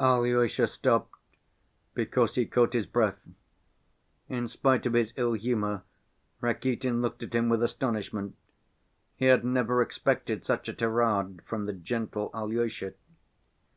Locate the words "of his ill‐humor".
4.86-5.82